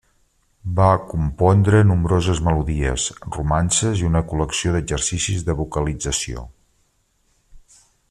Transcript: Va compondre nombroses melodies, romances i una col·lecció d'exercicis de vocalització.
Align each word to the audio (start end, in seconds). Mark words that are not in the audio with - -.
Va 0.77 0.85
compondre 1.11 1.81
nombroses 1.89 2.41
melodies, 2.47 3.07
romances 3.37 4.03
i 4.03 4.09
una 4.09 4.25
col·lecció 4.33 4.75
d'exercicis 4.77 5.49
de 5.51 5.59
vocalització. 5.63 6.49